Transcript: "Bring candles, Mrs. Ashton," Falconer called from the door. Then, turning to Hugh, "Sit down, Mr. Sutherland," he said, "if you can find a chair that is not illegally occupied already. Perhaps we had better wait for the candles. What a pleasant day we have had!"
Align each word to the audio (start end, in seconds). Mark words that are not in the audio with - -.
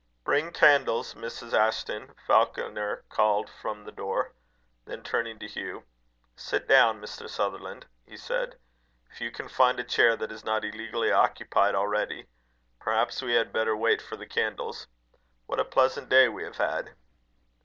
"Bring 0.23 0.51
candles, 0.51 1.13
Mrs. 1.13 1.53
Ashton," 1.53 2.15
Falconer 2.25 3.03
called 3.07 3.51
from 3.51 3.83
the 3.83 3.91
door. 3.91 4.33
Then, 4.85 5.03
turning 5.03 5.37
to 5.37 5.47
Hugh, 5.47 5.85
"Sit 6.35 6.67
down, 6.67 6.99
Mr. 6.99 7.29
Sutherland," 7.29 7.85
he 8.03 8.17
said, 8.17 8.57
"if 9.11 9.21
you 9.21 9.29
can 9.29 9.47
find 9.47 9.79
a 9.79 9.83
chair 9.83 10.15
that 10.15 10.31
is 10.31 10.43
not 10.43 10.65
illegally 10.65 11.11
occupied 11.11 11.75
already. 11.75 12.25
Perhaps 12.79 13.21
we 13.21 13.33
had 13.35 13.53
better 13.53 13.77
wait 13.77 14.01
for 14.01 14.15
the 14.17 14.25
candles. 14.25 14.87
What 15.45 15.59
a 15.59 15.63
pleasant 15.63 16.09
day 16.09 16.27
we 16.27 16.45
have 16.45 16.57
had!" 16.57 16.95